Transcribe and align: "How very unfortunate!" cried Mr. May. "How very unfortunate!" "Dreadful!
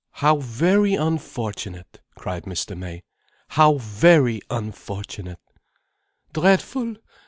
"How 0.13 0.37
very 0.37 0.95
unfortunate!" 0.95 2.01
cried 2.15 2.45
Mr. 2.45 2.75
May. 2.75 3.03
"How 3.49 3.75
very 3.77 4.41
unfortunate!" 4.49 5.37
"Dreadful! 6.33 6.95